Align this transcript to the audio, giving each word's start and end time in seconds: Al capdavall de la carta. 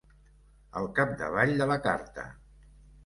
Al 0.81 0.87
capdavall 1.01 1.53
de 1.63 1.67
la 1.73 1.77
carta. 1.89 2.29